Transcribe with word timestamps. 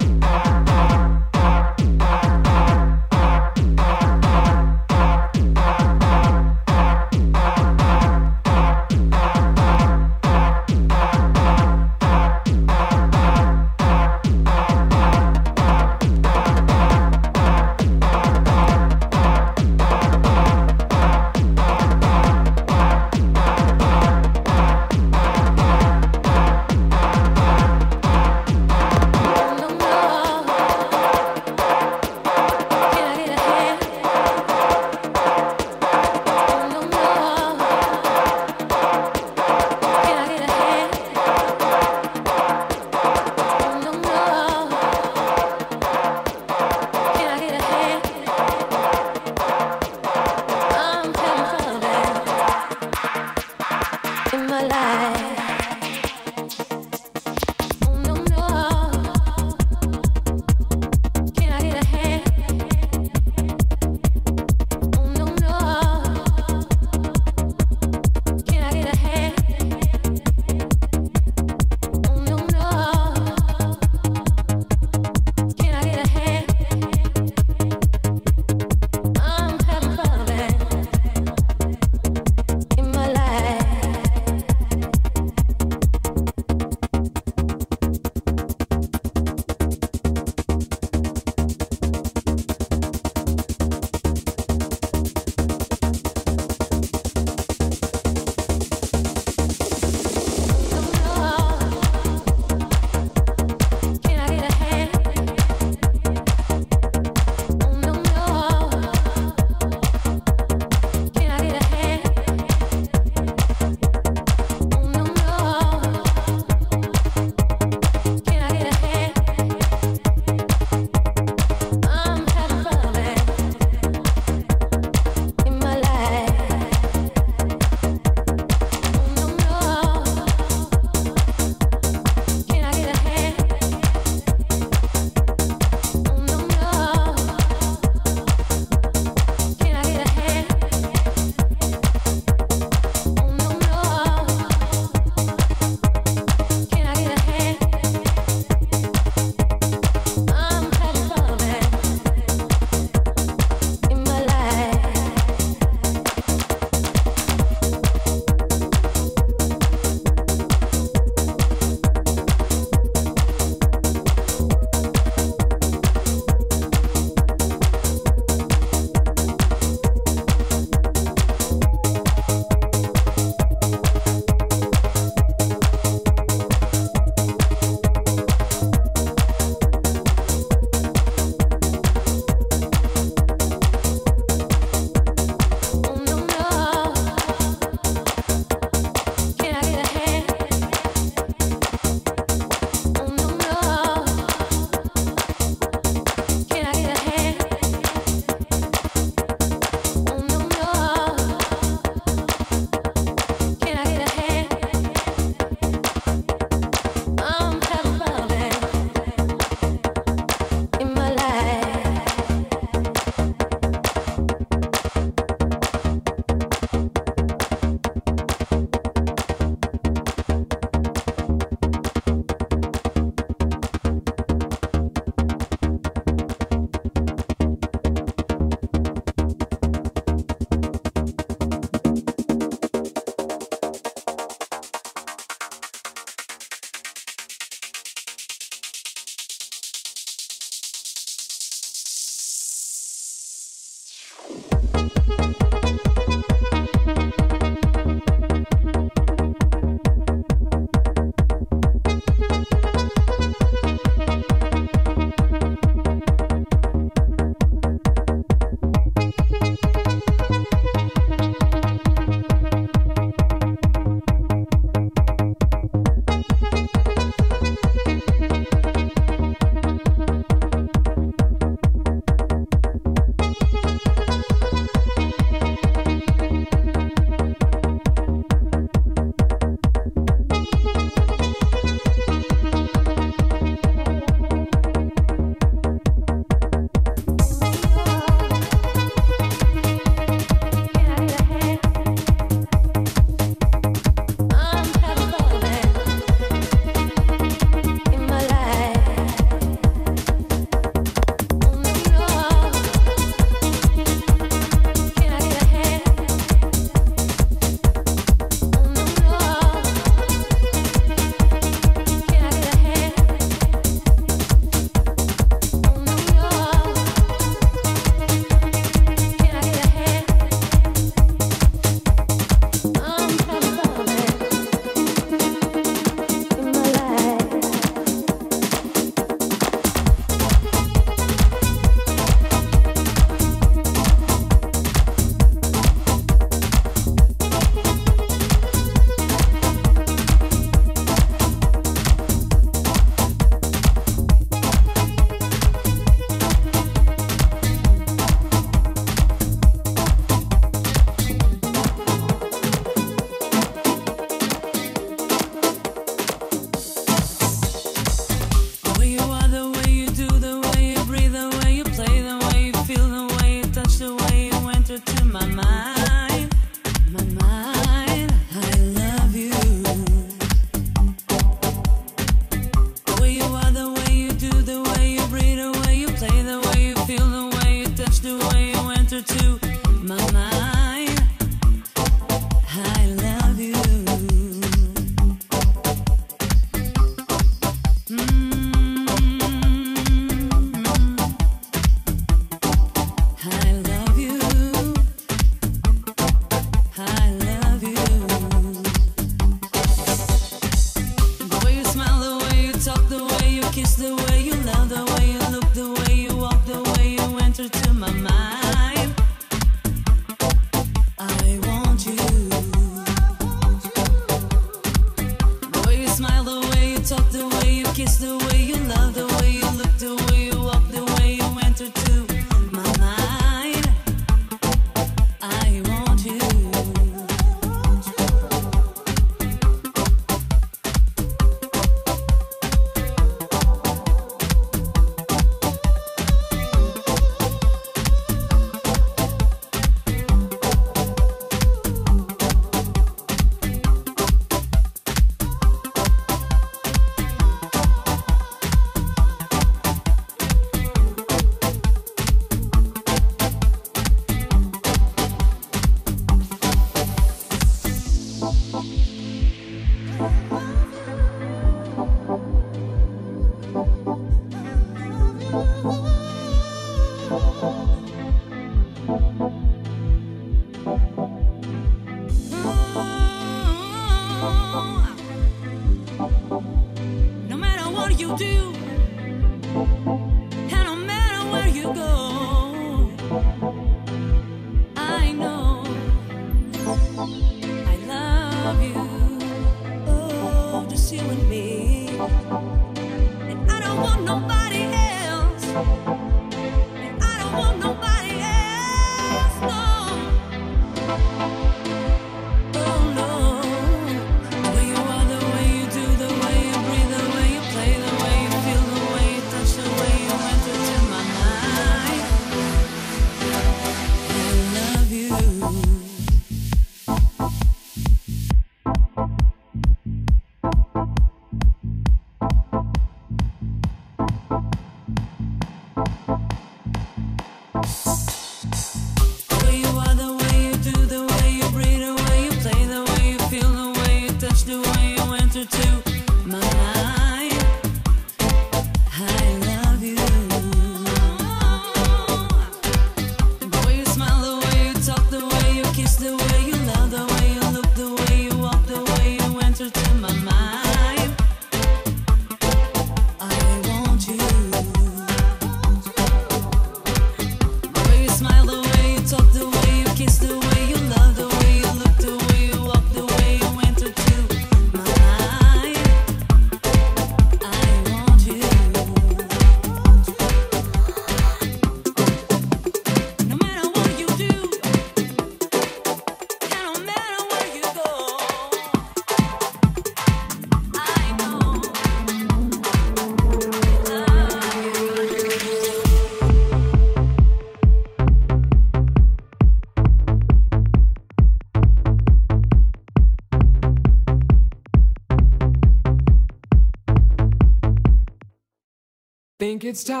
It's 599.71 599.85
time 599.85 600.00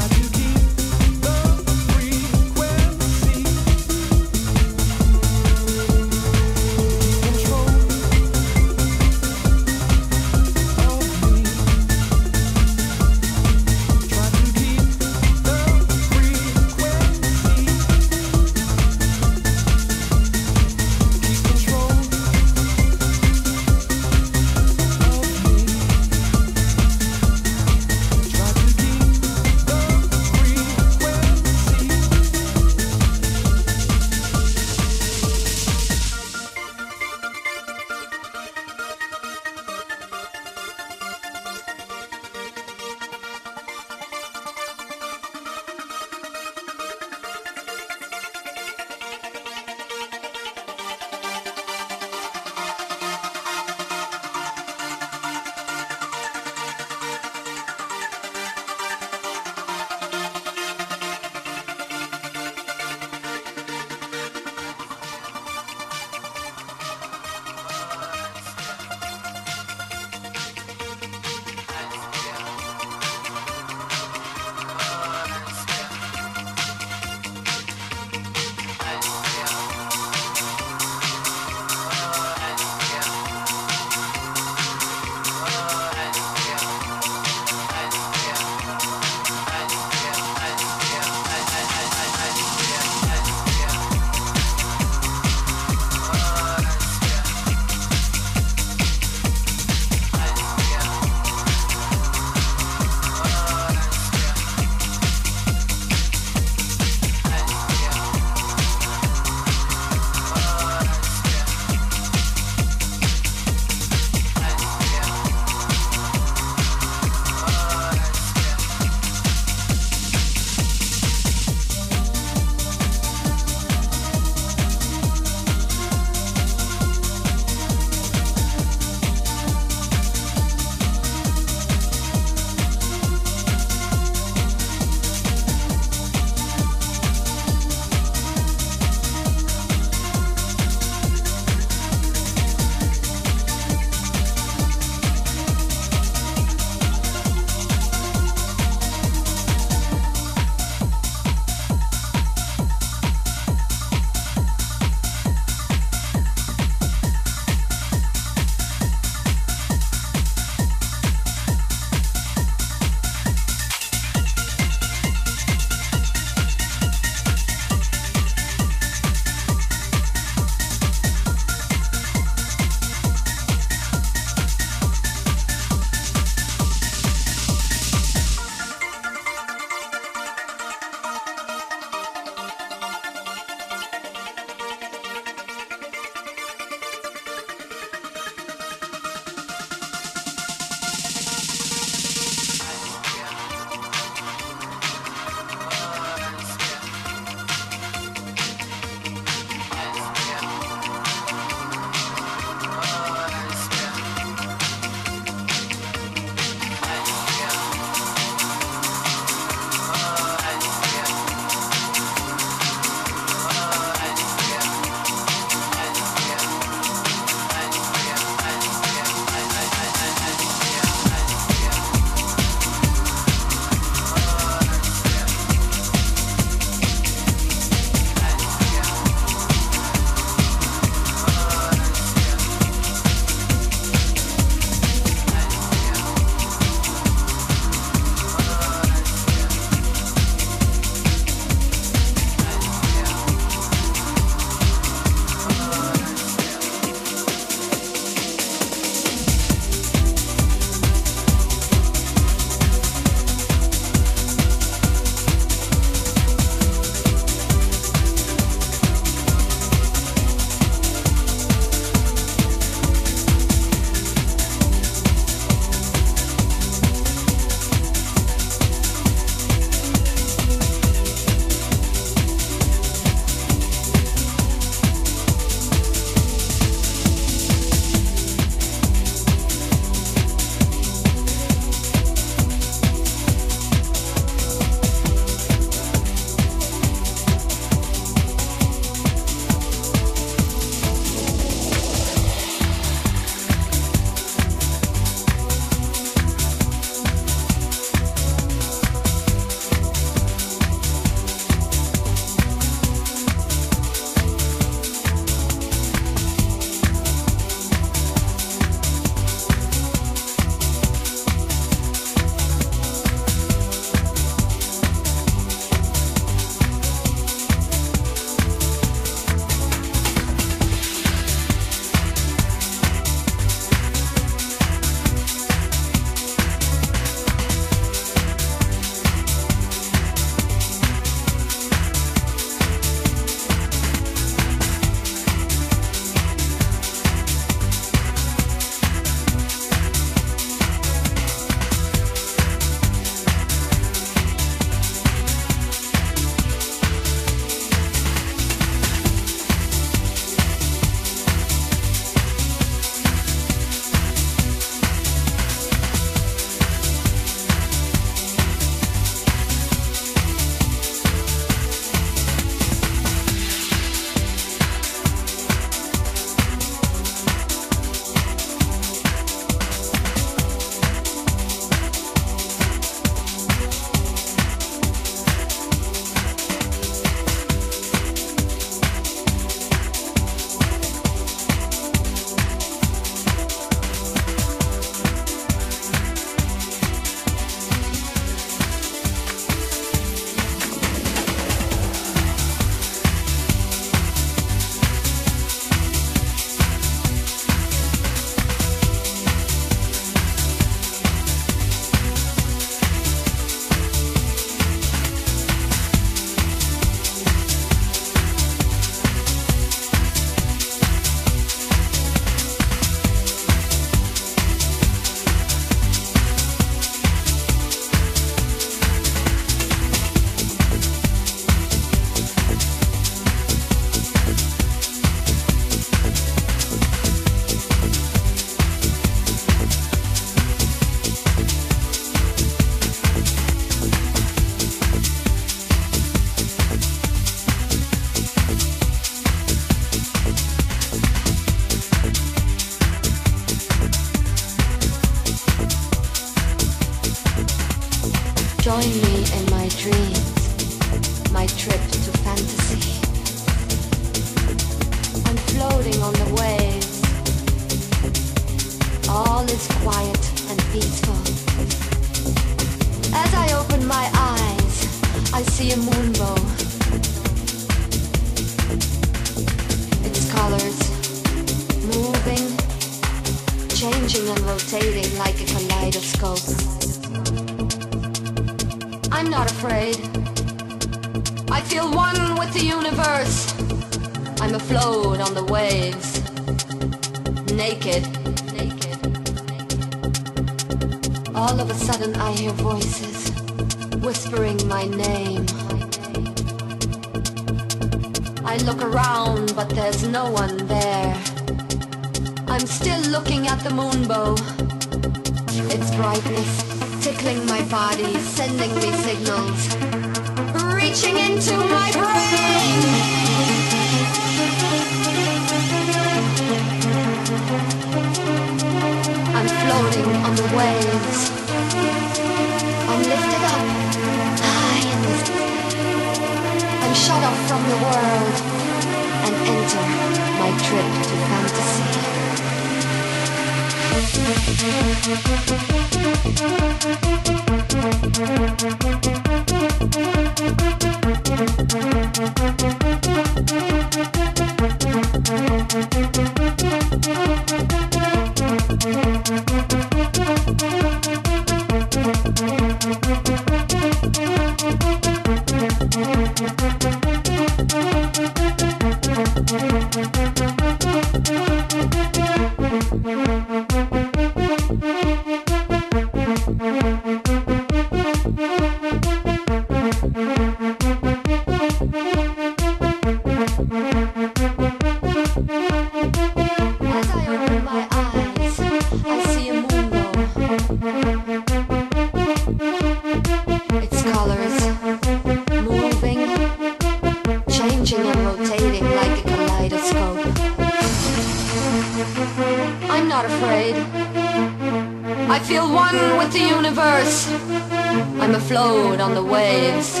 on 599.00 599.14
the 599.14 599.22
waves, 599.22 600.00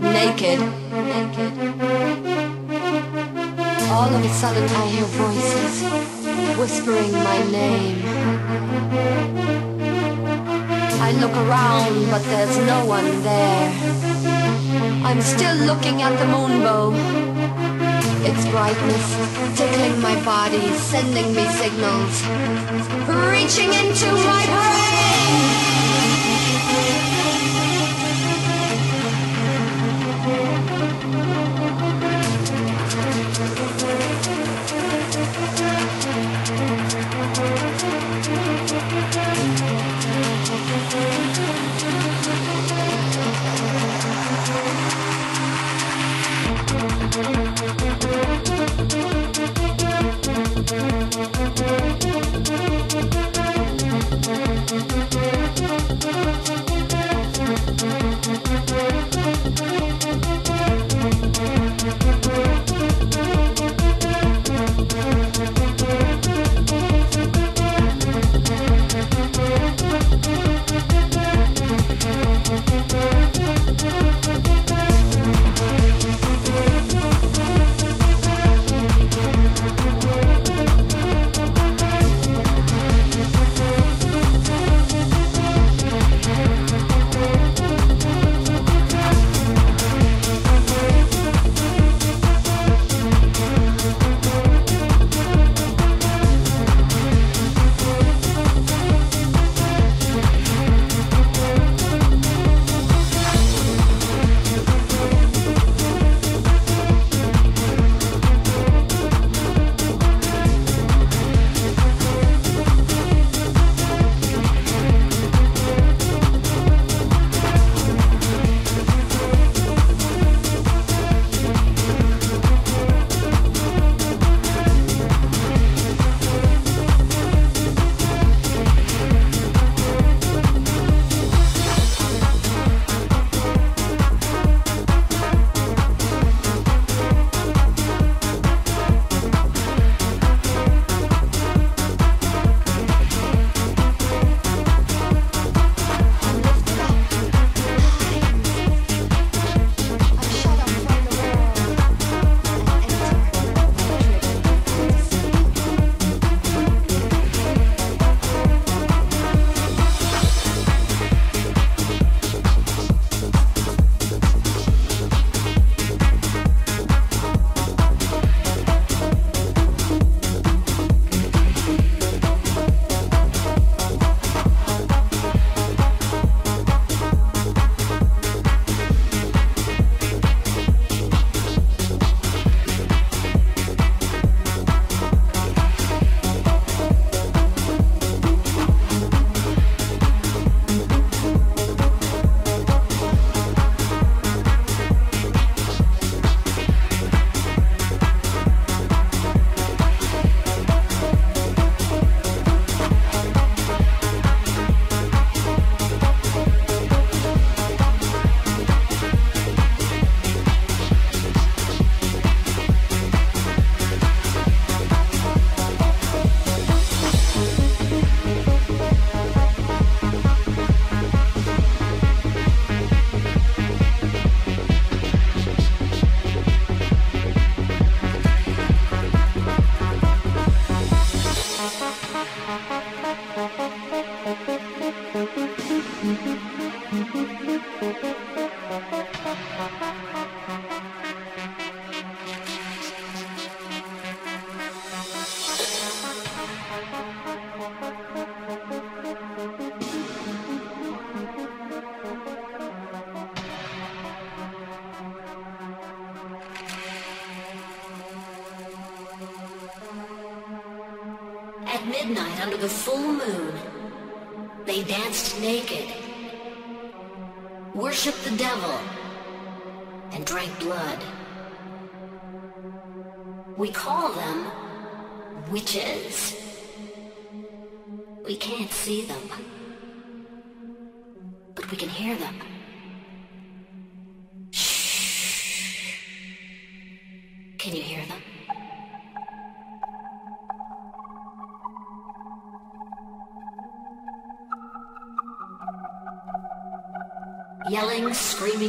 naked. 0.00 0.60
All 3.90 4.10
of 4.14 4.24
a 4.24 4.28
sudden 4.28 4.64
I 4.64 4.86
hear 4.86 5.04
voices 5.04 5.82
whispering 6.58 7.12
my 7.12 7.38
name. 7.50 7.98
I 11.00 11.12
look 11.20 11.34
around, 11.44 12.10
but 12.10 12.22
there's 12.24 12.56
no 12.58 12.86
one 12.86 13.22
there. 13.22 13.72
I'm 15.04 15.20
still 15.20 15.56
looking 15.66 16.02
at 16.02 16.16
the 16.18 16.26
moonbow. 16.26 16.94
Its 18.28 18.44
brightness 18.50 19.06
tickling 19.58 20.00
my 20.00 20.16
body, 20.24 20.66
sending 20.92 21.34
me 21.34 21.44
signals, 21.60 22.22
reaching 23.30 23.72
into 23.72 24.12
my 24.30 24.44
brain. 24.46 24.94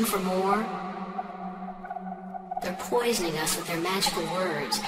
for 0.04 0.20
more? 0.20 0.66
They're 2.62 2.76
poisoning 2.80 3.38
us 3.38 3.56
with 3.56 3.68
their 3.68 3.80
magical 3.80 4.24
words. 4.34 4.82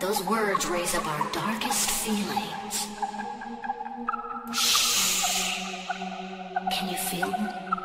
Those 0.00 0.22
words 0.22 0.66
raise 0.66 0.94
up 0.94 1.06
our 1.06 1.32
darkest 1.32 1.90
feelings. 1.90 2.86
Shh. 4.54 5.66
Can 6.72 6.88
you 6.88 6.96
feel 6.96 7.30
them? 7.30 7.79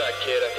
jaqueira 0.00 0.49